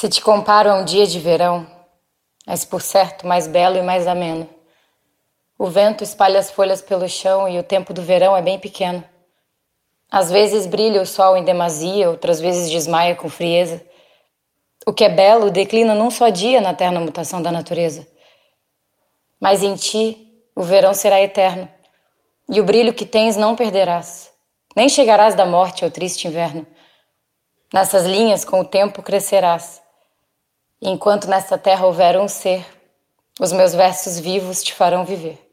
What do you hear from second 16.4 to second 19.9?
na eterna mutação da natureza. Mas em